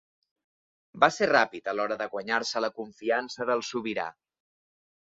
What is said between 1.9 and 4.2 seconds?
de guanyar-se la confiança del sobirà.